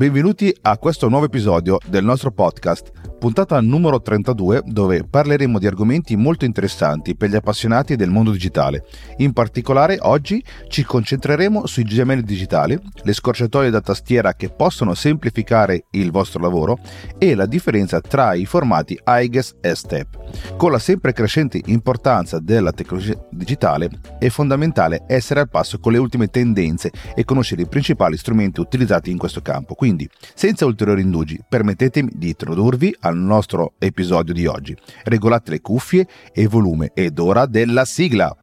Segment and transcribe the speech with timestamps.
[0.00, 6.16] Benvenuti a questo nuovo episodio del nostro podcast puntata numero 32 dove parleremo di argomenti
[6.16, 8.86] molto interessanti per gli appassionati del mondo digitale.
[9.18, 15.84] In particolare oggi ci concentreremo sui gemelli digitali, le scorciatoie da tastiera che possono semplificare
[15.90, 16.78] il vostro lavoro
[17.18, 20.56] e la differenza tra i formati IGES e STEP.
[20.56, 25.98] Con la sempre crescente importanza della tecnologia digitale è fondamentale essere al passo con le
[25.98, 29.74] ultime tendenze e conoscere i principali strumenti utilizzati in questo campo.
[29.74, 34.76] Quindi, senza ulteriori indugi, permettetemi di introdurvi al nostro episodio di oggi.
[35.04, 38.34] Regolate le cuffie e volume ed ora della sigla.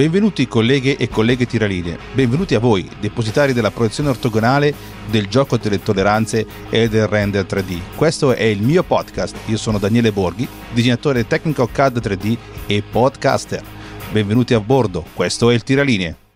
[0.00, 4.72] Benvenuti colleghe e colleghe tiraline, benvenuti a voi, depositari della proiezione ortogonale,
[5.10, 7.78] del gioco delle tolleranze e del render 3D.
[7.96, 13.62] Questo è il mio podcast, io sono Daniele Borghi, disegnatore tecnico CAD 3D e podcaster.
[14.10, 16.29] Benvenuti a bordo, questo è il Tiralinee.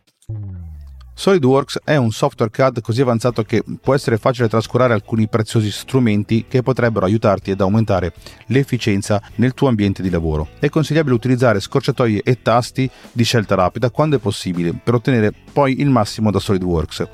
[1.16, 6.44] SolidWorks è un software CAD così avanzato che può essere facile trascurare alcuni preziosi strumenti
[6.48, 8.12] che potrebbero aiutarti ad aumentare
[8.46, 10.48] l'efficienza nel tuo ambiente di lavoro.
[10.58, 15.80] È consigliabile utilizzare scorciatoie e tasti di scelta rapida quando è possibile per ottenere poi
[15.80, 17.08] il massimo da SolidWorks.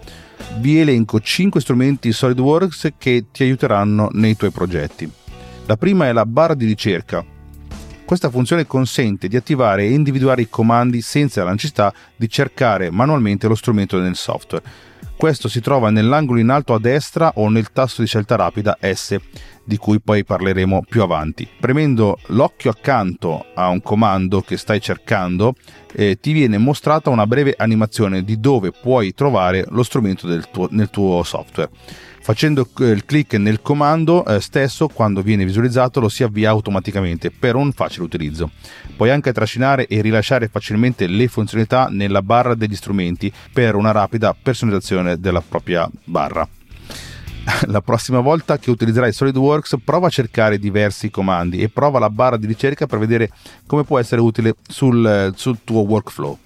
[0.61, 5.09] Vi elenco 5 strumenti SolidWorks che ti aiuteranno nei tuoi progetti.
[5.67, 7.25] La prima è la barra di ricerca,
[8.11, 13.47] questa funzione consente di attivare e individuare i comandi senza la necessità di cercare manualmente
[13.47, 14.64] lo strumento nel software.
[15.17, 19.17] Questo si trova nell'angolo in alto a destra o nel tasto di scelta rapida S,
[19.71, 21.47] di cui poi parleremo più avanti.
[21.61, 25.55] Premendo l'occhio accanto a un comando che stai cercando,
[25.95, 30.91] eh, ti viene mostrata una breve animazione di dove puoi trovare lo strumento tuo, nel
[30.91, 31.71] tuo software.
[32.21, 37.30] Facendo eh, il clic nel comando eh, stesso, quando viene visualizzato, lo si avvia automaticamente
[37.30, 38.51] per un facile utilizzo.
[38.97, 44.35] Puoi anche trascinare e rilasciare facilmente le funzionalità nella barra degli strumenti per una rapida
[44.35, 46.48] personalizzazione della propria barra.
[47.67, 52.36] La prossima volta che utilizzerai SolidWorks prova a cercare diversi comandi e prova la barra
[52.36, 53.30] di ricerca per vedere
[53.67, 56.39] come può essere utile sul, sul tuo workflow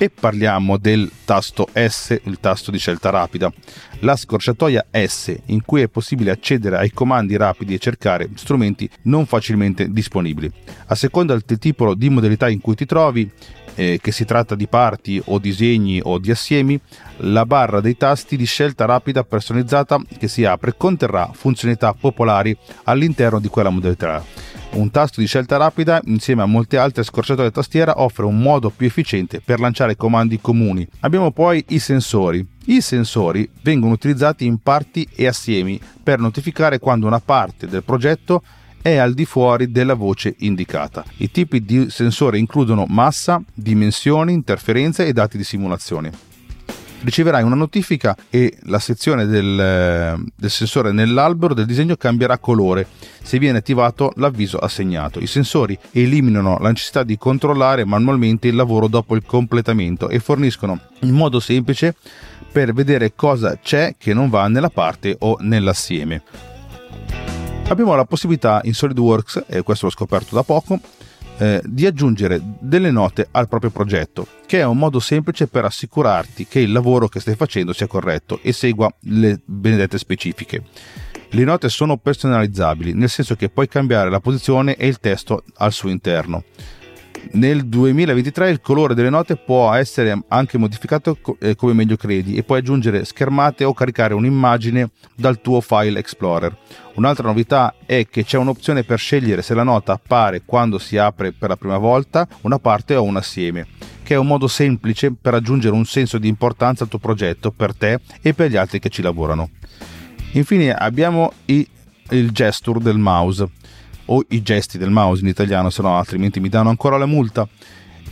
[0.00, 3.52] e parliamo del tasto S, il tasto di scelta rapida,
[4.00, 9.26] la scorciatoia S in cui è possibile accedere ai comandi rapidi e cercare strumenti non
[9.26, 10.50] facilmente disponibili.
[10.86, 13.28] A seconda del tipo di modalità in cui ti trovi,
[13.78, 16.78] eh, che si tratta di parti o disegni o di assiemi,
[17.18, 23.38] la barra dei tasti di scelta rapida personalizzata che si apre conterrà funzionalità popolari all'interno
[23.38, 24.22] di quella modalità
[24.70, 28.86] un tasto di scelta rapida, insieme a molte altre scorciatoie tastiera, offre un modo più
[28.86, 30.86] efficiente per lanciare comandi comuni.
[31.00, 32.46] Abbiamo poi i sensori.
[32.66, 38.42] I sensori vengono utilizzati in parti e assiemi per notificare quando una parte del progetto
[38.80, 41.04] è al di fuori della voce indicata.
[41.18, 46.26] I tipi di sensore includono massa, dimensioni, interferenze e dati di simulazione
[47.00, 52.86] riceverai una notifica e la sezione del, eh, del, sensore nell'albero del disegno cambierà colore
[53.22, 55.20] se viene attivato l'avviso assegnato.
[55.20, 60.80] I sensori eliminano la necessità di controllare manualmente il lavoro dopo il completamento e forniscono
[61.00, 61.94] un modo semplice
[62.50, 66.22] per vedere cosa c'è che non va nella parte o nell'assieme.
[67.68, 70.80] Abbiamo la possibilità in SolidWorks, e questo l'ho scoperto da poco,
[71.36, 76.46] eh, di aggiungere delle note al proprio progetto, che è un modo semplice per assicurarti
[76.46, 80.64] che il lavoro che stai facendo sia corretto e segua le benedette specifiche.
[81.28, 85.72] Le note sono personalizzabili, nel senso che puoi cambiare la posizione e il testo al
[85.72, 86.44] suo interno.
[87.30, 92.42] Nel 2023 il colore delle note può essere anche modificato eh, come meglio credi e
[92.42, 96.56] puoi aggiungere schermate o caricare un'immagine dal tuo file Explorer.
[96.94, 101.32] Un'altra novità è che c'è un'opzione per scegliere se la nota appare quando si apre
[101.32, 103.66] per la prima volta una parte o un assieme,
[104.02, 107.74] che è un modo semplice per aggiungere un senso di importanza al tuo progetto per
[107.74, 109.50] te e per gli altri che ci lavorano.
[110.32, 111.68] Infine abbiamo i,
[112.10, 113.48] il gesture del mouse
[114.10, 117.48] o i gesti del mouse in italiano, se no altrimenti mi danno ancora la multa.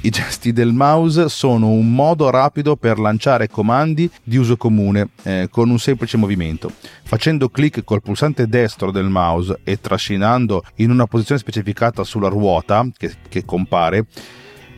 [0.02, 5.48] I gesti del mouse sono un modo rapido per lanciare comandi di uso comune eh,
[5.50, 6.70] con un semplice movimento.
[7.02, 12.86] Facendo clic col pulsante destro del mouse e trascinando in una posizione specificata sulla ruota
[12.96, 14.06] che, che compare,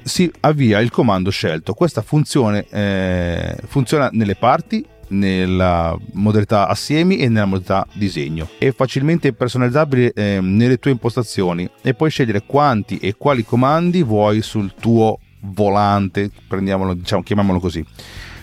[0.02, 1.74] si avvia il comando scelto.
[1.74, 8.48] Questa funzione eh, funziona nelle parti nella modalità assiemi e nella modalità disegno.
[8.58, 14.42] È facilmente personalizzabile eh, nelle tue impostazioni e puoi scegliere quanti e quali comandi vuoi
[14.42, 17.84] sul tuo volante, prendiamolo, diciamo, chiamiamolo così.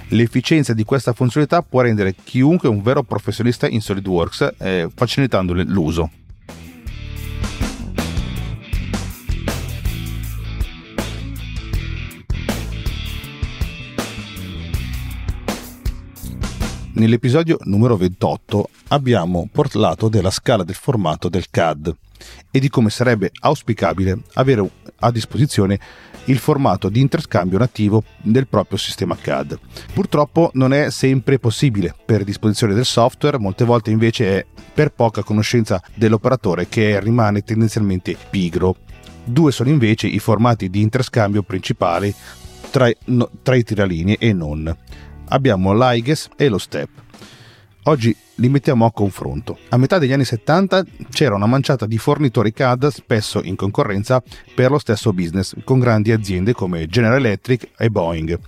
[0.10, 6.10] L'efficienza di questa funzionalità può rendere chiunque un vero professionista in SolidWorks, eh, facilitandone l'uso.
[16.98, 21.94] Nell'episodio numero 28 abbiamo parlato della scala del formato del CAD
[22.50, 24.66] e di come sarebbe auspicabile avere
[25.00, 25.78] a disposizione
[26.26, 29.60] il formato di interscambio nativo del proprio sistema CAD.
[29.94, 35.22] Purtroppo non è sempre possibile per disposizione del software, molte volte invece è per poca
[35.22, 38.78] conoscenza dell'operatore che rimane tendenzialmente pigro.
[39.26, 42.16] Due sono invece i formati di interscambio principali
[42.72, 44.74] tra, no, tra i tiralinei e non
[45.30, 46.90] abbiamo l'AIGES e lo STEP.
[47.88, 49.60] Oggi li mettiamo a confronto.
[49.70, 54.24] A metà degli anni 70 c'era una manciata di fornitori CAD spesso in concorrenza
[54.56, 58.40] per lo stesso business con grandi aziende come General Electric e Boeing.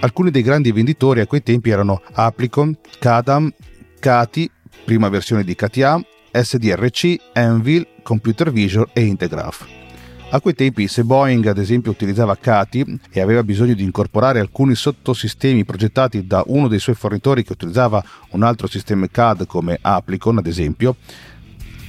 [0.00, 3.52] Alcuni dei grandi venditori a quei tempi erano Applicon, Cadam,
[4.00, 4.50] Cati,
[4.84, 6.00] prima versione di CATIA,
[6.32, 9.85] SDRC, Anvil, Computer Vision e Integraph.
[10.28, 14.74] A quei tempi, se Boeing ad esempio utilizzava CATI e aveva bisogno di incorporare alcuni
[14.74, 20.38] sottosistemi progettati da uno dei suoi fornitori che utilizzava un altro sistema CAD come Applicon
[20.38, 20.96] ad esempio,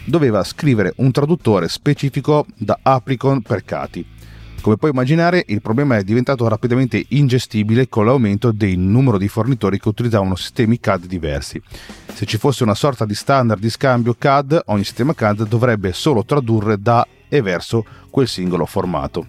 [0.06, 4.06] doveva scrivere un traduttore specifico da Applicon per CATI.
[4.68, 9.80] Come puoi immaginare, il problema è diventato rapidamente ingestibile con l'aumento del numero di fornitori
[9.80, 11.62] che utilizzavano sistemi CAD diversi.
[12.14, 16.26] Se ci fosse una sorta di standard di scambio CAD, ogni sistema CAD dovrebbe solo
[16.26, 19.28] tradurre da e verso quel singolo formato.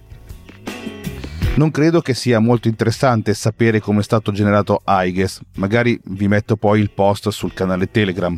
[1.55, 6.57] Non credo che sia molto interessante sapere come è stato generato IGES, magari vi metto
[6.57, 8.37] poi il post sul canale Telegram,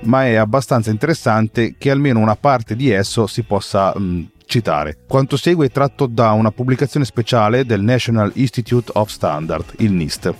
[0.00, 4.98] ma è abbastanza interessante che almeno una parte di esso si possa mh, citare.
[5.06, 10.34] Quanto segue è tratto da una pubblicazione speciale del National Institute of Standard, il NIST.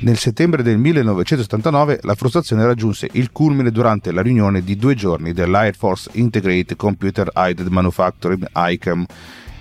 [0.00, 5.32] Nel settembre del 1979 la frustrazione raggiunse il culmine durante la riunione di due giorni
[5.32, 9.04] dell'Air Force Integrated Computer Aided Manufacturing ICAM.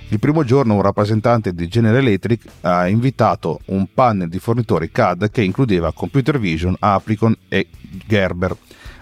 [0.07, 5.29] Il primo giorno un rappresentante di General Electric ha invitato un panel di fornitori CAD
[5.29, 7.67] che includeva Computer Vision, Applicon e
[8.07, 8.55] Gerber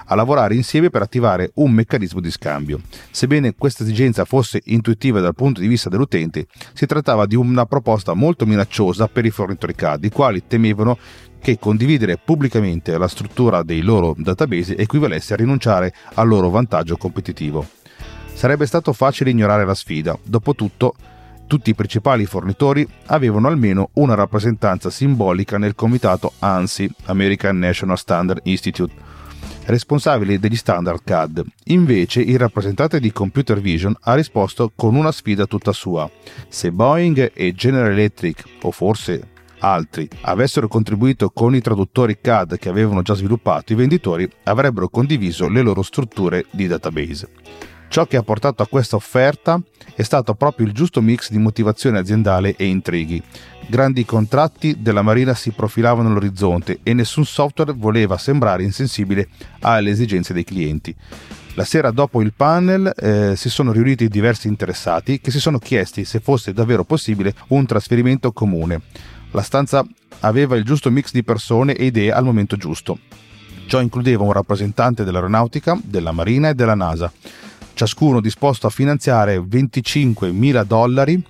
[0.08, 2.82] a lavorare insieme per attivare un meccanismo di scambio.
[3.12, 8.14] Sebbene questa esigenza fosse intuitiva dal punto di vista dell'utente, si trattava di una proposta
[8.14, 10.98] molto minacciosa per i fornitori CAD, i quali temevano
[11.40, 17.66] che condividere pubblicamente la struttura dei loro database equivalesse a rinunciare al loro vantaggio competitivo.
[18.34, 20.96] Sarebbe stato facile ignorare la sfida, dopotutto
[21.48, 28.42] tutti i principali fornitori avevano almeno una rappresentanza simbolica nel comitato ANSI, American National Standard
[28.44, 28.94] Institute,
[29.68, 31.44] responsabile degli standard CAD.
[31.66, 36.10] Invece il rappresentante di Computer Vision ha risposto con una sfida tutta sua.
[36.48, 42.70] Se Boeing e General Electric, o forse altri avessero contribuito con i traduttori CAD che
[42.70, 47.30] avevano già sviluppato, i venditori avrebbero condiviso le loro strutture di database.
[47.90, 49.62] Ciò che ha portato a questa offerta
[49.96, 53.24] è stato proprio il giusto mix di motivazione aziendale e intrighi.
[53.70, 59.28] Grandi contratti della Marina si profilavano all'orizzonte e nessun software voleva sembrare insensibile
[59.60, 60.96] alle esigenze dei clienti.
[61.56, 66.06] La sera dopo il panel eh, si sono riuniti diversi interessati che si sono chiesti
[66.06, 68.84] se fosse davvero possibile un trasferimento comune.
[69.32, 69.86] La stanza
[70.22, 72.98] aveva il giusto mix di persone e idee al momento giusto.
[73.66, 77.12] Ciò includeva un rappresentante dell'aeronautica, della Marina e della NASA,
[77.74, 81.22] ciascuno disposto a finanziare 25.000 dollari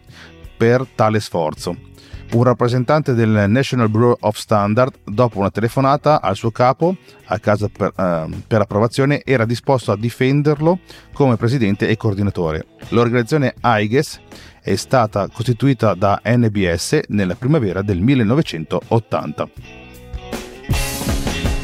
[0.55, 1.95] per tale sforzo.
[2.29, 7.69] Un rappresentante del National Bureau of Standard, dopo una telefonata al suo capo a casa
[7.69, 10.79] per, uh, per approvazione, era disposto a difenderlo
[11.13, 12.65] come presidente e coordinatore.
[12.89, 14.19] L'organizzazione AIGES
[14.61, 19.86] è stata costituita da NBS nella primavera del 1980.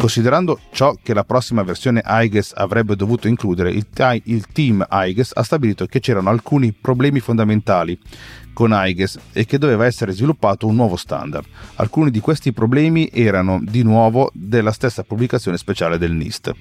[0.03, 3.88] Considerando ciò che la prossima versione IGES avrebbe dovuto includere, il,
[4.25, 7.98] il team IGES ha stabilito che c'erano alcuni problemi fondamentali
[8.51, 11.45] con IGES e che doveva essere sviluppato un nuovo standard.
[11.75, 16.51] Alcuni di questi problemi erano di nuovo della stessa pubblicazione speciale del NIST.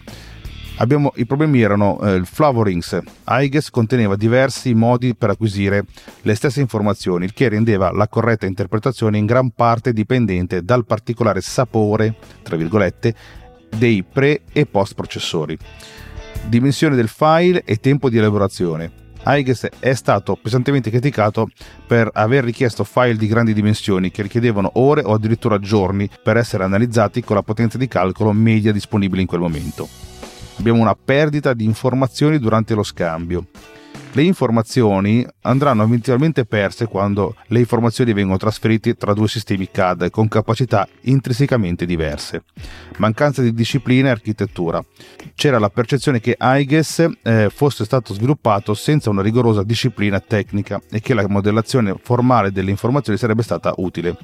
[0.77, 2.99] Abbiamo, I problemi erano eh, il Flavorings.
[3.29, 5.85] IGES conteneva diversi modi per acquisire
[6.23, 11.41] le stesse informazioni, il che rendeva la corretta interpretazione in gran parte dipendente dal particolare
[11.41, 13.15] sapore, tra virgolette,
[13.77, 15.57] dei pre e post processori.
[16.47, 19.01] Dimensione del file e tempo di elaborazione.
[19.25, 21.49] IGES è stato pesantemente criticato
[21.87, 26.65] per aver richiesto file di grandi dimensioni che richiedevano ore o addirittura giorni per essere
[26.65, 30.12] analizzati con la potenza di calcolo media disponibile in quel momento
[30.59, 33.47] abbiamo una perdita di informazioni durante lo scambio.
[34.15, 40.29] Le informazioni andranno eventualmente perse quando le informazioni vengono trasferite tra due sistemi CAD con
[40.29, 42.45] capacità intrinsecamente diverse.
[42.99, 44.85] Mancanza di disciplina e architettura.
[45.35, 51.01] C'era la percezione che IGES eh, fosse stato sviluppato senza una rigorosa disciplina tecnica e
[51.01, 54.17] che la modellazione formale delle informazioni sarebbe stata utile.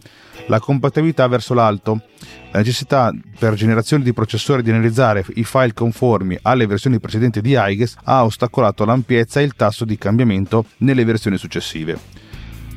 [0.46, 2.02] La compatibilità verso l'alto.
[2.50, 7.54] La necessità per generazioni di processori di analizzare i file conformi alle versioni precedenti di
[7.56, 12.26] IGES ha ostacolato l'ampiezza e il tasso di cambiamento nelle versioni successive.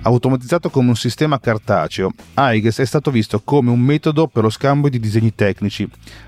[0.03, 4.89] Automatizzato come un sistema cartaceo, IGES è stato visto come un metodo per lo scambio
[4.89, 5.87] di disegni tecnici,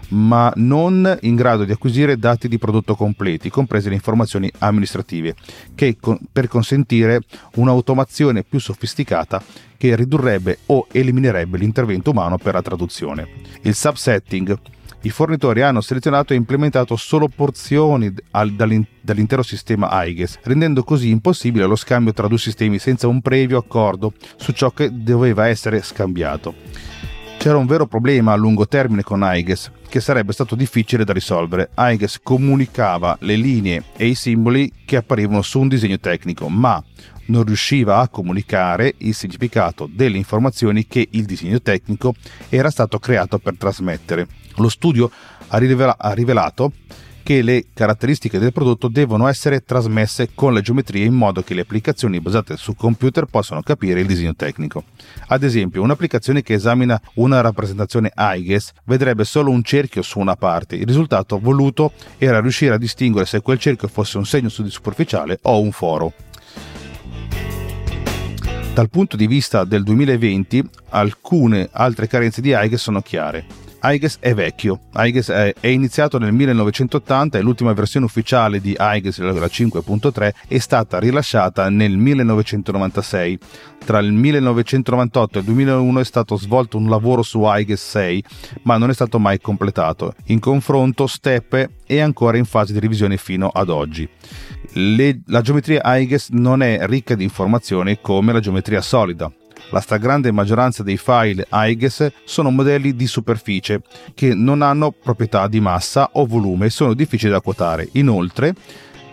[0.10, 5.34] ma non in grado di acquisire dati di prodotto completi, comprese le informazioni amministrative,
[5.74, 5.98] che
[6.32, 7.22] per consentire
[7.56, 9.44] un'automazione più sofisticata
[9.76, 13.28] che ridurrebbe o eliminerebbe l'intervento umano per la traduzione.
[13.64, 14.56] Il subsetting
[15.06, 21.76] i fornitori hanno selezionato e implementato solo porzioni dall'intero sistema IGES, rendendo così impossibile lo
[21.76, 26.56] scambio tra due sistemi senza un previo accordo su ciò che doveva essere scambiato.
[27.38, 31.72] C'era un vero problema a lungo termine con IGES, che sarebbe stato difficile da risolvere.
[31.78, 36.82] IGES comunicava le linee e i simboli che apparivano su un disegno tecnico, ma
[37.26, 42.16] non riusciva a comunicare il significato delle informazioni che il disegno tecnico
[42.48, 44.28] era stato creato per trasmettere.
[44.58, 45.10] Lo studio
[45.48, 46.72] ha, rivela- ha rivelato
[47.24, 51.62] che le caratteristiche del prodotto devono essere trasmesse con le geometrie in modo che le
[51.62, 54.84] applicazioni basate su computer possano capire il disegno tecnico.
[55.28, 60.76] Ad esempio, un'applicazione che esamina una rappresentazione IGES vedrebbe solo un cerchio su una parte.
[60.76, 65.62] Il risultato voluto era riuscire a distinguere se quel cerchio fosse un segno superficiale o
[65.62, 66.12] un foro.
[68.74, 73.63] Dal punto di vista del 2020, alcune altre carenze di IGES sono chiare.
[73.86, 74.80] IGES è vecchio.
[74.96, 80.58] IGES è, è, iniziato nel 1980 e l'ultima versione ufficiale di IGES, la 5.3, è
[80.58, 83.40] stata rilasciata nel 1996.
[83.84, 88.24] Tra il 1998 e il 2001 è stato svolto un lavoro su IGES 6,
[88.62, 90.16] ma non è stato mai completato.
[90.28, 94.08] In confronto, Step è ancora in fase di revisione fino ad oggi.
[94.76, 99.30] Le, la geometria IGES non è ricca di informazioni come la geometria solida.
[99.70, 103.82] La stragrande maggioranza dei file IGES sono modelli di superficie
[104.14, 107.90] che non hanno proprietà di massa o volume e sono difficili da quotare.
[107.94, 108.54] Inoltre,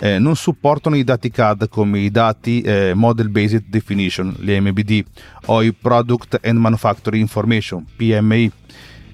[0.00, 5.04] eh, non supportano i dati CAD come i dati eh, Model Based Definition, le MBD,
[5.46, 8.50] o i Product and Manufacturing Information, PMI,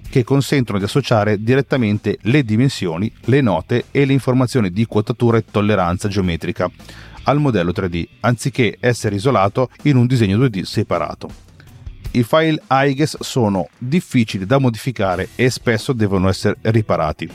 [0.09, 5.45] che consentono di associare direttamente le dimensioni, le note e le informazioni di quotatura e
[5.51, 6.71] tolleranza geometrica
[7.27, 11.45] al modello 3D, anziché essere isolato in un disegno 2D separato.
[12.13, 17.31] I file IGES sono difficili da modificare e spesso devono essere riparati.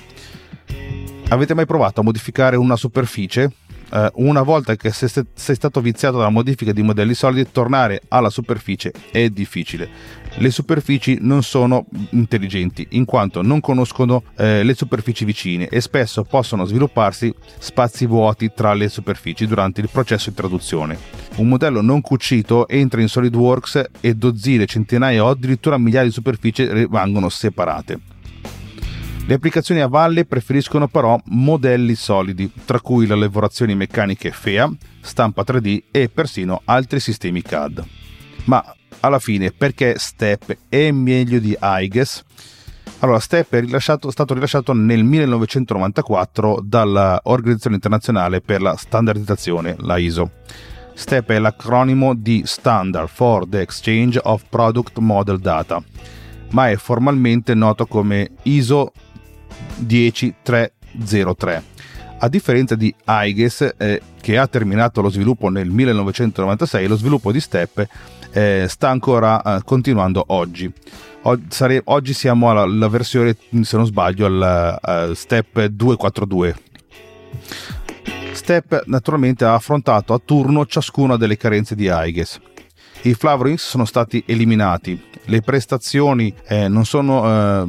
[1.29, 3.53] Avete mai provato a modificare una superficie?
[3.91, 8.29] Uh, una volta che sei, sei stato viziato dalla modifica di modelli solidi, tornare alla
[8.29, 15.25] superficie è difficile le superfici non sono intelligenti in quanto non conoscono eh, le superfici
[15.25, 20.98] vicine e spesso possono svilupparsi spazi vuoti tra le superfici durante il processo di traduzione.
[21.36, 26.65] Un modello non cucito entra in SolidWorks e dozzine, centinaia o addirittura migliaia di superfici
[26.71, 28.11] rimangono separate.
[29.32, 34.70] Le applicazioni a valle preferiscono però modelli solidi, tra cui le lavorazioni meccaniche FEA,
[35.00, 37.82] stampa 3D e persino altri sistemi CAD.
[38.44, 38.62] Ma
[39.00, 42.26] alla fine perché Step è meglio di IGES?
[43.00, 50.30] Allora, STEP è stato rilasciato nel 1994 dall'Organizzazione Internazionale per la Standardizzazione, la ISO.
[50.94, 55.82] STEP è l'acronimo di Standard for the Exchange of Product Model Data,
[56.50, 58.92] ma è formalmente noto come ISO
[59.86, 61.64] 10303.
[62.20, 67.40] A differenza di IGES, eh, che ha terminato lo sviluppo nel 1996, lo sviluppo di
[67.40, 67.88] STEP
[68.32, 70.72] eh, sta ancora eh, continuando oggi.
[71.24, 76.56] O- sare- oggi siamo alla, alla, versione, se non sbaglio, al uh, step 242.
[78.32, 82.40] Step naturalmente ha affrontato a turno ciascuna delle carenze di IGES.
[83.04, 85.00] I flavorings sono stati eliminati,
[85.32, 87.66] le prestazioni eh, non, sono, eh,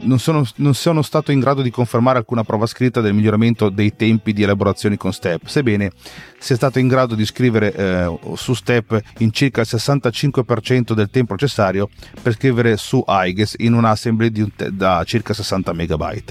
[0.00, 3.94] non, sono, non, sono, stato in grado di confermare alcuna prova scritta del miglioramento dei
[3.94, 5.92] tempi di elaborazione con Step, sebbene
[6.38, 11.34] sia stato in grado di scrivere eh, su Step in circa il 65% del tempo
[11.34, 11.88] necessario
[12.20, 16.22] per scrivere su IGES in un assembly te- da circa 60 MB.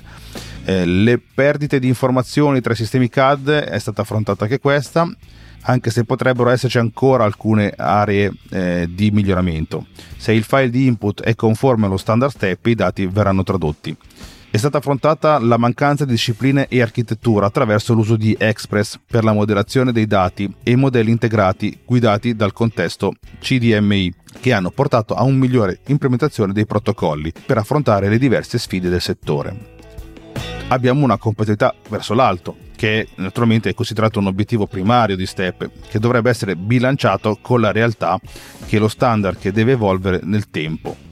[0.65, 5.09] Eh, le perdite di informazioni tra i sistemi CAD è stata affrontata anche questa
[5.61, 9.87] anche se potrebbero esserci ancora alcune aree eh, di miglioramento.
[10.17, 13.95] Se il file di input è conforme allo standard step, i dati verranno tradotti.
[14.51, 19.31] È stata affrontata la mancanza di discipline e architettura attraverso l'uso di Express per la
[19.31, 25.35] modellazione dei dati e modelli integrati guidati dal contesto CDMI, che hanno portato a un
[25.37, 29.77] migliore implementazione dei protocolli per affrontare le diverse sfide del settore.
[30.69, 35.99] Abbiamo una competitività verso l'alto, che naturalmente è considerato un obiettivo primario di STEP, che
[35.99, 38.19] dovrebbe essere bilanciato con la realtà
[38.67, 41.07] che è lo standard che deve evolvere nel tempo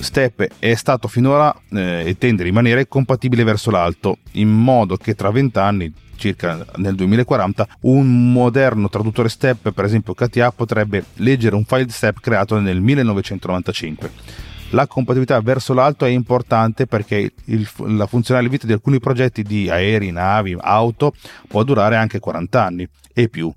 [0.00, 5.14] Step è stato finora eh, e tende a rimanere compatibile verso l'alto, in modo che
[5.14, 11.54] tra 20 anni, circa nel 2040, un moderno traduttore Step, per esempio KTA, potrebbe leggere
[11.54, 14.53] un file Step creato nel 1995.
[14.74, 19.70] La compatibilità verso l'alto è importante perché il, la funzionale vita di alcuni progetti di
[19.70, 21.14] aerei, navi, auto
[21.46, 23.52] può durare anche 40 anni e più.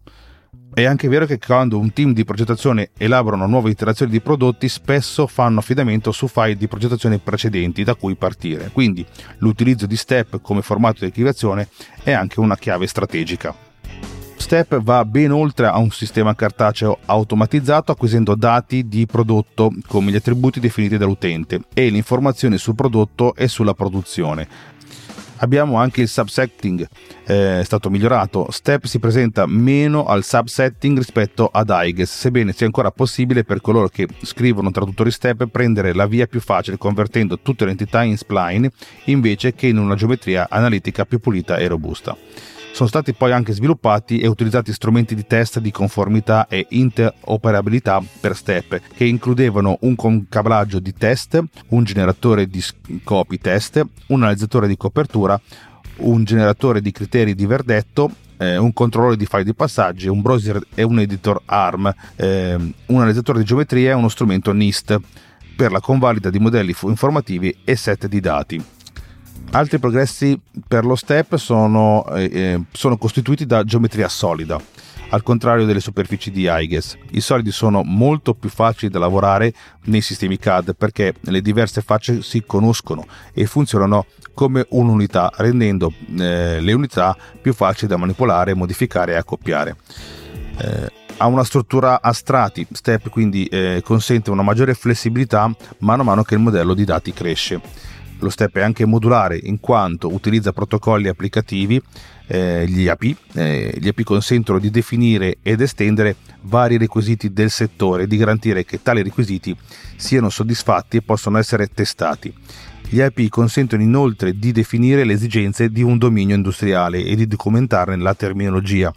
[0.71, 5.25] È anche vero che quando un team di progettazione elaborano nuove iterazioni di prodotti, spesso
[5.25, 9.03] fanno affidamento su file di progettazione precedenti da cui partire, quindi
[9.39, 11.69] l'utilizzo di STEP come formato di archiviazione
[12.03, 13.66] è anche una chiave strategica.
[14.37, 20.15] Step va ben oltre a un sistema cartaceo automatizzato acquisendo dati di prodotto come gli
[20.15, 24.75] attributi definiti dall'utente e le informazioni sul prodotto e sulla produzione,
[25.39, 26.87] Abbiamo anche il subsetting,
[27.25, 28.47] eh, è stato migliorato.
[28.49, 33.87] Step si presenta meno al subsetting rispetto ad IGES, sebbene sia ancora possibile per coloro
[33.87, 38.71] che scrivono traduttori Step prendere la via più facile convertendo tutte le entità in spline
[39.05, 42.17] invece che in una geometria analitica più pulita e robusta.
[42.77, 48.35] Sono stati poi anche sviluppati e utilizzati strumenti di test di conformità e interoperabilità per
[48.35, 52.63] step, che includevano un concablaggio di test, un generatore di
[53.03, 55.41] copy test, un analizzatore di copertura,
[56.01, 60.61] un generatore di criteri di verdetto, eh, un controllore di file di passaggi, un browser
[60.75, 64.99] e un editor ARM, eh, un analizzatore di geometria e uno strumento NIST
[65.55, 68.63] per la convalida di modelli informativi e set di dati.
[69.51, 74.61] Altri progressi per lo step sono, eh, eh, sono costituiti da geometria solida,
[75.09, 76.97] al contrario delle superfici di IGES.
[77.11, 79.53] I solidi sono molto più facili da lavorare
[79.85, 86.59] nei sistemi CAD perché le diverse facce si conoscono e funzionano come un'unità, rendendo eh,
[86.59, 89.75] le unità più facili da manipolare, modificare e accoppiare.
[90.57, 96.05] Eh, ha una struttura a strati, step quindi eh, consente una maggiore flessibilità mano a
[96.05, 97.59] mano che il modello di dati cresce
[98.19, 101.81] lo step è anche modulare in quanto utilizza protocolli applicativi,
[102.27, 103.15] eh, gli API.
[103.33, 108.65] Eh, gli API consentono di definire ed estendere vari requisiti del settore e di garantire
[108.65, 109.55] che tali requisiti
[109.95, 112.33] siano soddisfatti e possano essere testati.
[112.89, 117.97] Gli API consentono inoltre di definire le esigenze di un dominio industriale e di documentarne
[117.97, 118.93] la terminologia.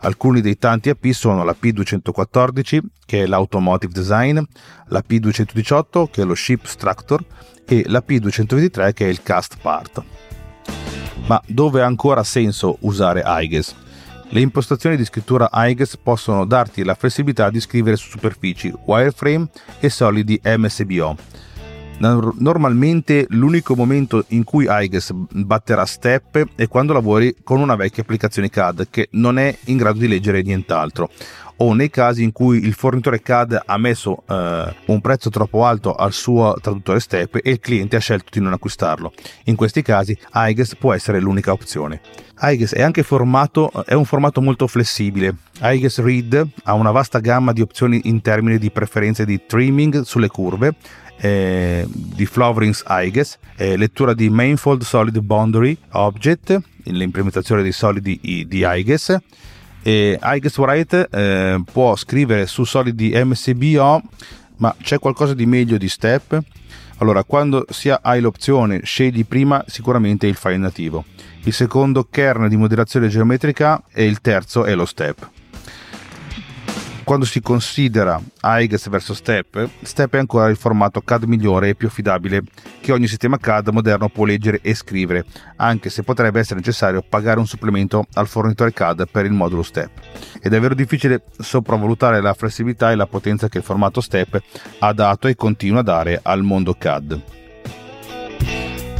[0.00, 4.40] Alcuni dei tanti AP sono la P214, che è l'Automotive Design,
[4.86, 7.24] la P218, che è lo Ship Structure,
[7.66, 10.02] e la P223 che è il cast part.
[11.26, 13.74] Ma dove ha ancora senso usare IGES?
[14.30, 19.48] Le impostazioni di scrittura IGES possono darti la flessibilità di scrivere su superfici wireframe
[19.80, 21.16] e solidi MSBO.
[22.00, 28.48] Normalmente l'unico momento in cui IGES batterà step è quando lavori con una vecchia applicazione
[28.48, 31.10] CAD che non è in grado di leggere nient'altro
[31.62, 35.94] o nei casi in cui il fornitore CAD ha messo eh, un prezzo troppo alto
[35.94, 39.12] al suo traduttore STEP e il cliente ha scelto di non acquistarlo.
[39.44, 42.00] In questi casi IGES può essere l'unica opzione.
[42.40, 45.34] IGES è anche formato, è un formato molto flessibile.
[45.60, 50.28] IGES Read ha una vasta gamma di opzioni in termini di preferenze di trimming sulle
[50.28, 50.74] curve,
[51.20, 58.64] eh, di Floverings IGES, eh, lettura di Manifold Solid Boundary Object, l'implementazione dei solidi di
[58.66, 59.16] IGES,
[59.82, 64.02] e iGuess Write eh, può scrivere su solidi MSBO
[64.56, 66.38] ma c'è qualcosa di meglio di Step?
[66.98, 71.06] Allora, quando sia hai l'opzione scegli prima sicuramente il file nativo,
[71.44, 75.39] il secondo kernel di modellazione geometrica e il terzo è lo Step
[77.10, 81.88] quando si considera IGES verso STEP, STEP è ancora il formato CAD migliore e più
[81.88, 82.44] affidabile
[82.80, 85.24] che ogni sistema CAD moderno può leggere e scrivere,
[85.56, 89.90] anche se potrebbe essere necessario pagare un supplemento al fornitore CAD per il modulo STEP.
[90.40, 94.40] È davvero difficile sopravvalutare la flessibilità e la potenza che il formato STEP
[94.78, 97.39] ha dato e continua a dare al mondo CAD.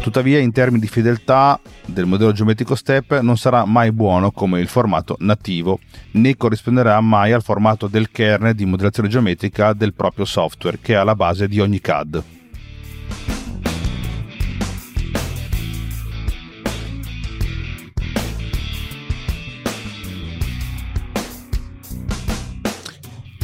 [0.00, 4.66] Tuttavia, in termini di fedeltà del modello geometrico step non sarà mai buono come il
[4.66, 5.78] formato nativo,
[6.12, 10.96] né corrisponderà mai al formato del kernel di modellazione geometrica del proprio software che è
[10.96, 12.22] alla base di ogni CAD.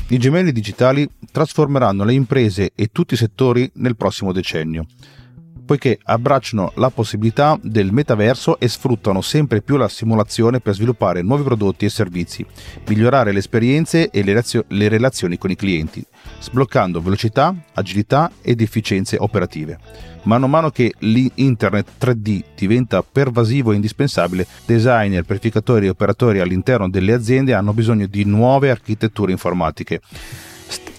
[0.09, 4.87] I gemelli digitali trasformeranno le imprese e tutti i settori nel prossimo decennio
[5.67, 11.43] poiché abbracciano la possibilità del metaverso e sfruttano sempre più la simulazione per sviluppare nuovi
[11.43, 12.47] prodotti e servizi,
[12.87, 16.03] migliorare le esperienze e le relazioni con i clienti,
[16.41, 19.79] sbloccando velocità, agilità ed efficienze operative.
[20.23, 26.89] Mano a mano che l'internet 3D diventa pervasivo e indispensabile, designer, verificatori e operatori all'interno
[26.89, 30.01] delle aziende hanno bisogno di nuove architetture informatiche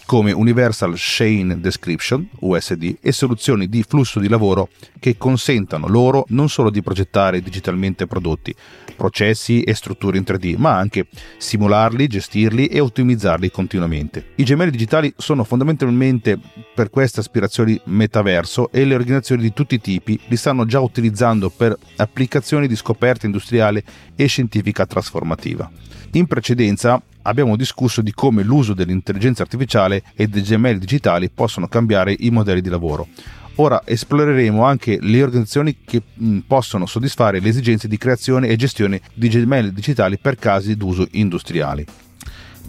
[0.07, 6.47] come Universal Chain Description, USD, e soluzioni di flusso di lavoro che consentano loro non
[6.47, 8.55] solo di progettare digitalmente prodotti,
[8.95, 14.27] processi e strutture in 3D, ma anche simularli, gestirli e ottimizzarli continuamente.
[14.35, 16.39] I gemelli digitali sono fondamentalmente
[16.73, 21.49] per queste aspirazioni metaverso e le organizzazioni di tutti i tipi li stanno già utilizzando
[21.49, 23.83] per applicazioni di scoperta industriale
[24.15, 25.69] e scientifica trasformativa.
[26.13, 32.15] In precedenza abbiamo discusso di come l'uso dell'intelligenza artificiale e dei gemelli digitali possono cambiare
[32.17, 33.07] i modelli di lavoro.
[33.55, 39.01] Ora esploreremo anche le organizzazioni che mh, possono soddisfare le esigenze di creazione e gestione
[39.13, 41.85] di gemelli digitali per casi d'uso industriali.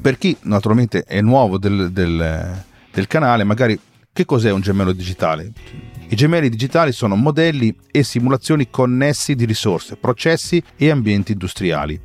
[0.00, 3.78] Per chi naturalmente è nuovo del, del, del canale, magari
[4.10, 5.52] che cos'è un gemello digitale?
[6.08, 12.00] I gemelli digitali sono modelli e simulazioni connessi di risorse, processi e ambienti industriali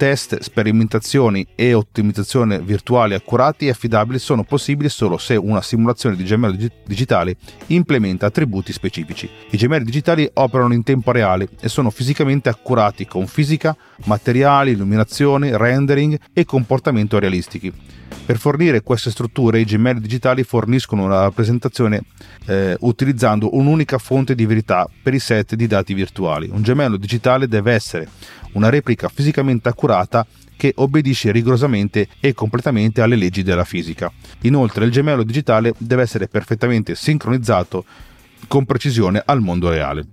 [0.00, 6.24] test, sperimentazioni e ottimizzazione virtuali accurati e affidabili sono possibili solo se una simulazione di
[6.24, 7.36] gemello digitale
[7.66, 9.28] implementa attributi specifici.
[9.50, 15.58] I gemelli digitali operano in tempo reale e sono fisicamente accurati con fisica, materiali, illuminazione,
[15.58, 17.99] rendering e comportamento realistici.
[18.26, 22.02] Per fornire queste strutture i gemelli digitali forniscono una rappresentazione
[22.46, 26.48] eh, utilizzando un'unica fonte di verità per i set di dati virtuali.
[26.52, 28.08] Un gemello digitale deve essere
[28.52, 34.12] una replica fisicamente accurata che obbedisce rigorosamente e completamente alle leggi della fisica.
[34.42, 37.84] Inoltre il gemello digitale deve essere perfettamente sincronizzato
[38.46, 40.06] con precisione al mondo reale.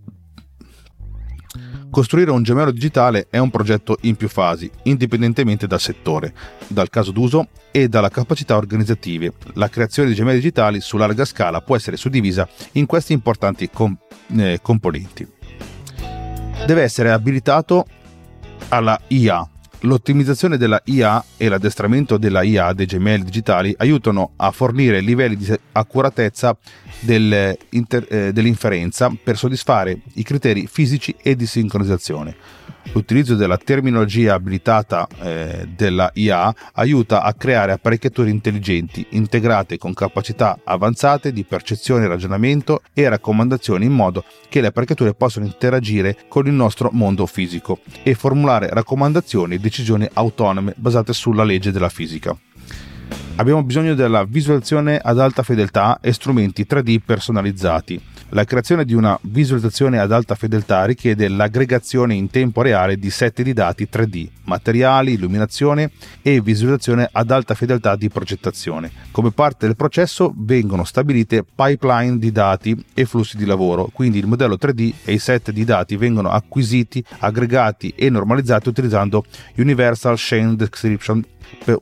[1.97, 6.31] Costruire un gemello digitale è un progetto in più fasi, indipendentemente dal settore,
[6.67, 9.33] dal caso d'uso e dalla capacità organizzative.
[9.53, 13.97] La creazione di gemelli digitali su larga scala può essere suddivisa in questi importanti com-
[14.37, 15.27] eh, componenti.
[16.67, 17.87] Deve essere abilitato
[18.67, 19.49] alla IA.
[19.81, 25.53] L'ottimizzazione della IA e l'addestramento della IA dei gemelli digitali aiutano a fornire livelli di
[25.73, 26.57] accuratezza
[27.05, 27.57] eh,
[28.33, 32.35] dell'inferenza per soddisfare i criteri fisici e di sincronizzazione.
[32.93, 40.57] L'utilizzo della terminologia abilitata eh, della IA aiuta a creare apparecchiature intelligenti, integrate con capacità
[40.63, 46.53] avanzate di percezione, ragionamento e raccomandazioni in modo che le apparecchiature possano interagire con il
[46.53, 52.35] nostro mondo fisico e formulare raccomandazioni decisioni autonome basate sulla legge della fisica.
[53.35, 58.01] Abbiamo bisogno della visualizzazione ad alta fedeltà e strumenti 3D personalizzati
[58.31, 63.41] la creazione di una visualizzazione ad alta fedeltà richiede l'aggregazione in tempo reale di set
[63.41, 68.91] di dati 3D, materiali, illuminazione e visualizzazione ad alta fedeltà di progettazione.
[69.11, 74.27] Come parte del processo vengono stabilite pipeline di dati e flussi di lavoro, quindi il
[74.27, 79.23] modello 3D e i set di dati vengono acquisiti, aggregati e normalizzati utilizzando
[79.55, 81.23] Universal Chain Description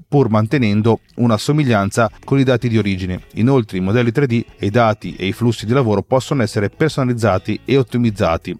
[0.08, 3.22] pur mantenendo una somiglianza con i dati di origine.
[3.36, 7.60] Inoltre i modelli 3D e i dati e i flussi di lavoro possono essere personalizzati
[7.66, 8.58] e ottimizzati.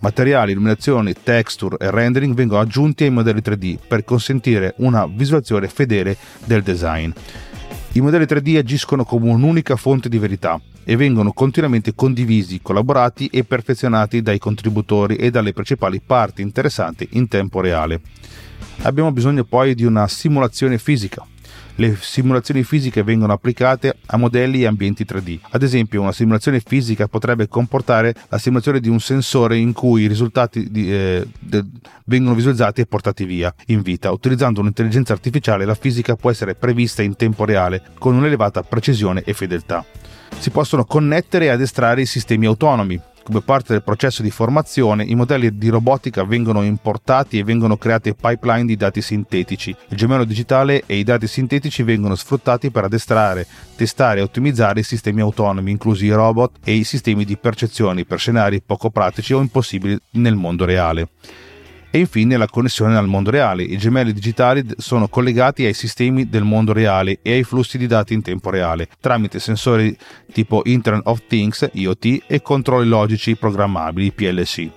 [0.00, 6.16] Materiali, illuminazioni, texture e rendering vengono aggiunti ai modelli 3D per consentire una visualizzazione fedele
[6.44, 7.10] del design.
[7.92, 13.44] I modelli 3D agiscono come un'unica fonte di verità e vengono continuamente condivisi, collaborati e
[13.44, 18.00] perfezionati dai contributori e dalle principali parti interessanti in tempo reale.
[18.84, 21.24] Abbiamo bisogno poi di una simulazione fisica.
[21.76, 25.38] Le simulazioni fisiche vengono applicate a modelli e ambienti 3D.
[25.50, 30.06] Ad esempio, una simulazione fisica potrebbe comportare la simulazione di un sensore in cui i
[30.08, 31.64] risultati di, eh, de,
[32.06, 34.10] vengono visualizzati e portati via in vita.
[34.10, 39.32] Utilizzando un'intelligenza artificiale, la fisica può essere prevista in tempo reale con un'elevata precisione e
[39.32, 39.84] fedeltà.
[40.38, 45.14] Si possono connettere e addestrare i sistemi autonomi, come parte del processo di formazione, i
[45.14, 49.74] modelli di robotica vengono importati e vengono creati pipeline di dati sintetici.
[49.88, 54.84] Il gemello digitale e i dati sintetici vengono sfruttati per addestrare, testare e ottimizzare i
[54.84, 59.40] sistemi autonomi, inclusi i robot e i sistemi di percezione per scenari poco pratici o
[59.40, 61.08] impossibili nel mondo reale
[61.94, 63.62] e infine la connessione al mondo reale.
[63.62, 68.14] I gemelli digitali sono collegati ai sistemi del mondo reale e ai flussi di dati
[68.14, 69.94] in tempo reale tramite sensori
[70.32, 74.70] tipo Internet of Things, IoT, e controlli logici programmabili, PLC.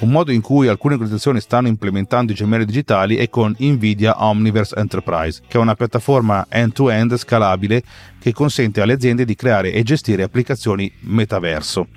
[0.00, 4.74] Un modo in cui alcune organizzazioni stanno implementando i gemelli digitali è con Nvidia Omniverse
[4.76, 7.82] Enterprise, che è una piattaforma end-to-end scalabile
[8.18, 11.88] che consente alle aziende di creare e gestire applicazioni metaverso.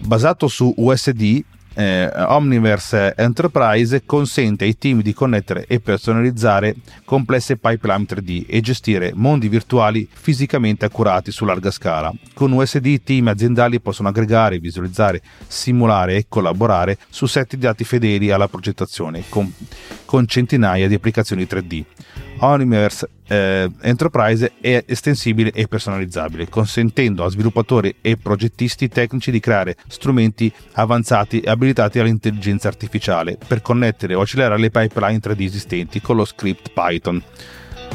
[0.00, 1.42] Basato su USD,
[1.74, 9.12] eh, Omniverse Enterprise consente ai team di connettere e personalizzare complesse pipeline 3D e gestire
[9.14, 12.12] mondi virtuali fisicamente accurati su larga scala.
[12.32, 17.84] Con USD i team aziendali possono aggregare, visualizzare, simulare e collaborare su set di dati
[17.84, 19.52] fedeli alla progettazione con,
[20.04, 21.84] con centinaia di applicazioni 3D.
[22.44, 29.76] Omniverse eh, Enterprise è estensibile e personalizzabile, consentendo a sviluppatori e progettisti tecnici di creare
[29.88, 36.16] strumenti avanzati e abilitati all'intelligenza artificiale per connettere o accelerare le pipeline 3D esistenti con
[36.16, 37.22] lo script Python.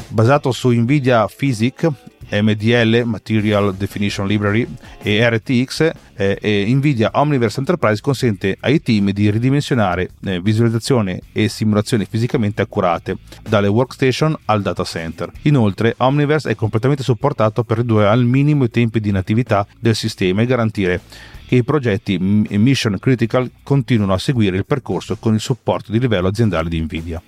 [0.08, 1.88] Basato su NVIDIA Physics
[2.30, 4.68] MDL, Material Definition Library,
[5.02, 12.06] e RTX, eh, NVIDIA Omniverse Enterprise consente ai team di ridimensionare eh, visualizzazione e simulazioni
[12.06, 15.32] fisicamente accurate, dalle workstation al data center.
[15.44, 20.42] Inoltre, Omniverse è completamente supportato per ridurre al minimo i tempi di natività del sistema
[20.42, 21.02] e garantire
[21.50, 26.28] che i progetti mission critical continuino a seguire il percorso con il supporto di livello
[26.28, 27.20] aziendale di NVIDIA.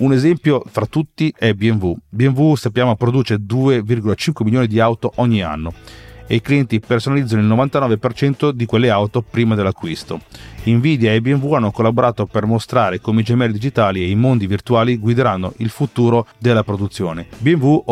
[0.00, 1.94] Un esempio fra tutti è BMW.
[2.08, 5.74] BMW sappiamo produce 2,5 milioni di auto ogni anno
[6.30, 10.20] e i clienti personalizzano il 99% di quelle auto prima dell'acquisto.
[10.62, 14.96] Nvidia e BMW hanno collaborato per mostrare come i gemelli digitali e i mondi virtuali
[14.96, 17.26] guideranno il futuro della produzione.
[17.38, 17.82] BMW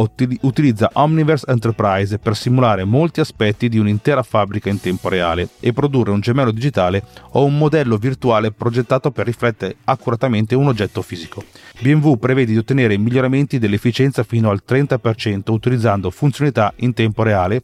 [0.43, 6.13] utilizza Omniverse Enterprise per simulare molti aspetti di un'intera fabbrica in tempo reale e produrre
[6.13, 11.43] un gemello digitale o un modello virtuale progettato per riflettere accuratamente un oggetto fisico.
[11.81, 17.63] BMW prevede di ottenere miglioramenti dell'efficienza fino al 30% utilizzando funzionalità in tempo reale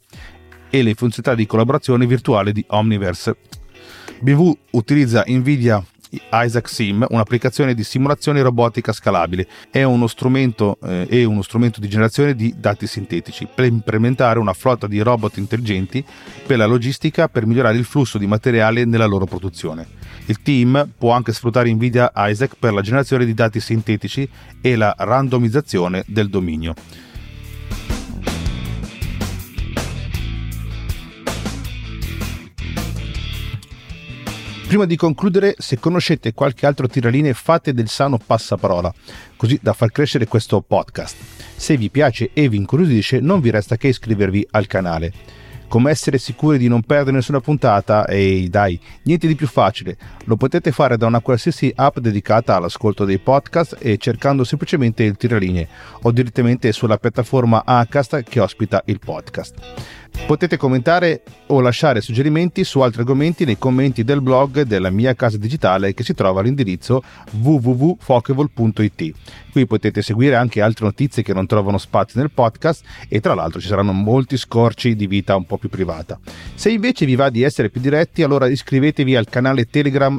[0.75, 3.37] e le funzionalità di collaborazione virtuale di Omniverse.
[4.19, 5.81] BMW utilizza Nvidia
[6.33, 9.47] Isaac Sim, un'applicazione di simulazione robotica scalabile.
[9.71, 14.53] È uno strumento, eh, è uno strumento di generazione di dati sintetici per implementare una
[14.53, 16.05] flotta di robot intelligenti
[16.45, 19.87] per la logistica per migliorare il flusso di materiale nella loro produzione.
[20.27, 24.29] Il team può anche sfruttare Nvidia Isaac per la generazione di dati sintetici
[24.61, 26.75] e la randomizzazione del dominio.
[34.67, 38.93] Prima di concludere, se conoscete qualche altro tiraline, fate del sano passaparola,
[39.37, 41.17] così da far crescere questo podcast.
[41.55, 45.13] Se vi piace e vi incuriosisce, non vi resta che iscrivervi al canale.
[45.69, 48.07] Come essere sicuri di non perdere nessuna puntata?
[48.07, 49.97] Ehi, dai, niente di più facile.
[50.25, 55.17] Lo potete fare da una qualsiasi app dedicata all'ascolto dei podcast e cercando semplicemente il
[55.17, 55.67] tiraline
[56.03, 59.55] o direttamente sulla piattaforma Acast che ospita il podcast.
[60.27, 65.37] Potete commentare o lasciare suggerimenti su altri argomenti nei commenti del blog della mia casa
[65.37, 69.13] digitale che si trova all'indirizzo www.fokevol.it.
[69.53, 73.61] Qui potete seguire anche altre notizie che non trovano spazio nel podcast e tra l'altro
[73.61, 76.19] ci saranno molti scorci di vita un po' più privata.
[76.55, 80.19] Se invece vi va di essere più diretti, allora iscrivetevi al canale Telegram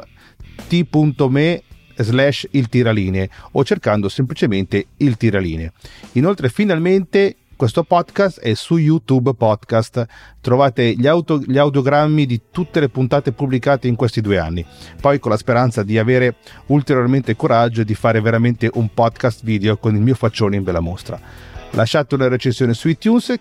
[0.68, 1.64] t.me
[1.98, 5.72] slash il tiraline o cercando semplicemente il tiraline.
[6.14, 10.06] Inoltre finalmente questo podcast è su YouTube Podcast.
[10.42, 14.66] Trovate gli, auto, gli, audiogrammi di tutte le puntate pubblicate in questi due anni.
[15.00, 16.36] Poi con la speranza di avere
[16.68, 20.82] ulteriormente coraggio e di fare veramente un podcast video con il mio faccione in bella
[20.82, 21.20] mostra.
[21.72, 23.34] Lasciate una recensione su iTunes,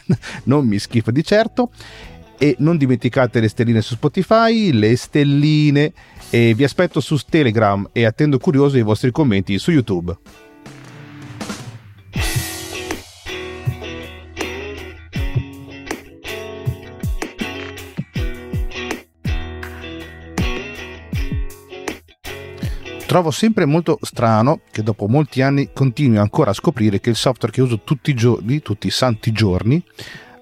[0.44, 1.70] non mi schifo di certo.
[2.36, 5.92] E non dimenticate le stelline su Spotify, le stelline.
[6.28, 10.16] E vi aspetto su Telegram e attendo curioso i vostri commenti su YouTube.
[23.12, 27.52] Trovo sempre molto strano che dopo molti anni continui ancora a scoprire che il software
[27.52, 29.84] che uso tutti i giorni, tutti i santi giorni,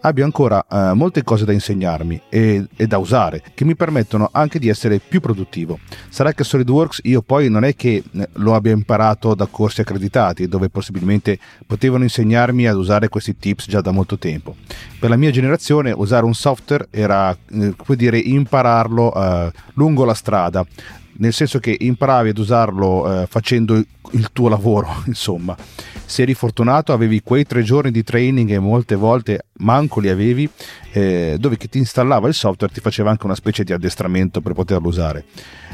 [0.02, 4.60] abbia ancora eh, molte cose da insegnarmi e, e, da usare che mi permettono anche
[4.60, 5.80] di essere più produttivo.
[6.08, 10.46] Sarà che SolidWorks io poi non è che eh, lo abbia imparato da corsi accreditati
[10.46, 14.54] dove possibilmente potevano insegnarmi ad usare questi tips già da molto tempo.
[14.98, 20.14] Per la mia generazione usare un software era eh, come dire impararlo eh, lungo la
[20.14, 20.64] strada
[21.20, 25.56] nel senso che imparavi ad usarlo eh, facendo il tuo lavoro, insomma.
[26.04, 30.48] Se eri fortunato avevi quei tre giorni di training e molte volte manco li avevi,
[30.92, 34.54] eh, dove chi ti installava il software ti faceva anche una specie di addestramento per
[34.54, 35.24] poterlo usare.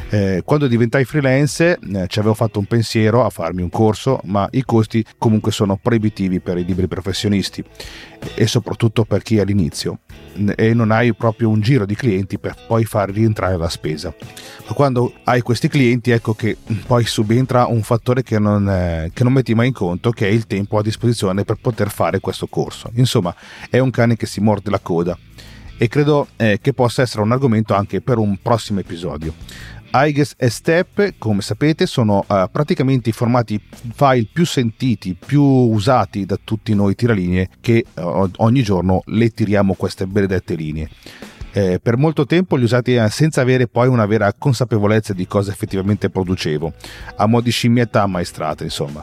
[0.09, 4.49] Eh, quando diventai freelance eh, ci avevo fatto un pensiero a farmi un corso, ma
[4.53, 7.65] i costi comunque sono proibitivi per i libri professionisti
[8.35, 9.99] e soprattutto per chi è all'inizio
[10.55, 14.15] e non hai proprio un giro di clienti per poi far rientrare la spesa.
[14.69, 19.25] Ma quando hai questi clienti ecco che poi subentra un fattore che non, eh, che
[19.25, 22.47] non metti mai in conto che è il tempo a disposizione per poter fare questo
[22.47, 22.91] corso.
[22.95, 23.35] Insomma
[23.69, 25.19] è un cane che si morde la coda
[25.79, 29.35] e credo eh, che possa essere un argomento anche per un prossimo episodio.
[30.05, 33.61] iGuess e Step, come sapete, sono uh, praticamente i formati
[33.95, 39.75] file più sentiti, più usati da tutti noi tiralinee che uh, ogni giorno le tiriamo
[39.75, 40.89] queste benedette linee.
[41.53, 45.51] Eh, per molto tempo li usati eh, senza avere poi una vera consapevolezza di cosa
[45.51, 46.73] effettivamente producevo,
[47.17, 49.03] a mo' di scimmietta ammaestrata, insomma.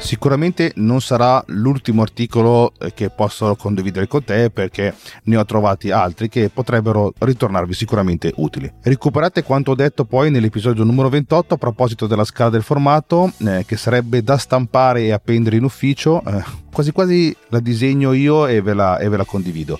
[0.00, 5.90] Sicuramente non sarà l'ultimo articolo eh, che posso condividere con te perché ne ho trovati
[5.90, 8.72] altri che potrebbero ritornarvi sicuramente utili.
[8.82, 13.64] Recuperate quanto ho detto poi nell'episodio numero 28 a proposito della scala del formato eh,
[13.66, 18.62] che sarebbe da stampare e appendere in ufficio, eh, quasi quasi la disegno io e
[18.62, 19.78] ve la, e ve la condivido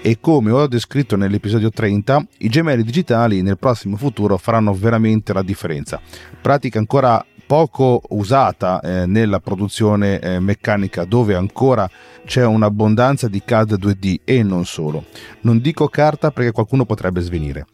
[0.00, 5.42] e come ho descritto nell'episodio 30, i gemelli digitali nel prossimo futuro faranno veramente la
[5.42, 6.00] differenza.
[6.40, 11.88] Pratica ancora poco usata eh, nella produzione eh, meccanica dove ancora
[12.26, 15.06] c'è un'abbondanza di CAD 2D e non solo.
[15.40, 17.64] Non dico carta perché qualcuno potrebbe svenire.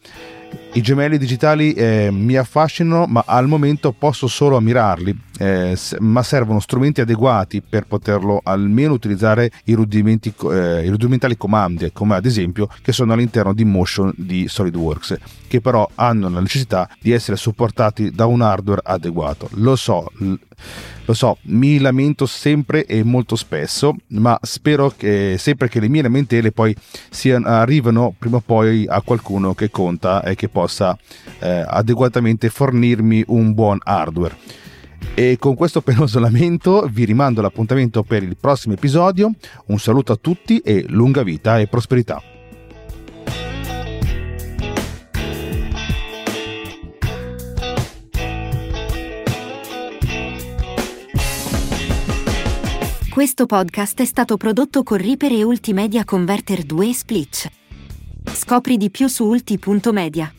[0.71, 6.59] I gemelli digitali eh, mi affascinano, ma al momento posso solo ammirarli, eh, ma servono
[6.59, 12.67] strumenti adeguati per poterlo almeno utilizzare i, rudimenti, eh, i rudimentali comandi, come ad esempio
[12.81, 15.17] che sono all'interno di Motion di SolidWorks,
[15.47, 19.49] che però hanno la necessità di essere supportati da un hardware adeguato.
[19.53, 20.11] Lo so,
[21.05, 26.01] lo so, mi lamento sempre e molto spesso, ma spero che sempre che le mie
[26.01, 26.75] lamentele poi
[27.09, 30.97] siano, arrivano prima o poi a qualcuno che conta e che possa
[31.39, 34.63] eh, adeguatamente fornirmi un buon hardware.
[35.13, 39.31] E con questo penoso lamento vi rimando l'appuntamento per il prossimo episodio.
[39.67, 42.21] Un saluto a tutti e lunga vita e prosperità.
[53.15, 57.47] Questo podcast è stato prodotto con Reaper e Ultimedia Converter 2 Splitch.
[58.25, 60.29] Scopri di più su ulti.media.